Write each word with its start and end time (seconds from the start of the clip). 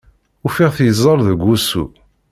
Ufiɣ-t 0.45 0.79
yeẓẓel 0.85 1.19
deg 1.27 1.39
wusu. 1.45 1.85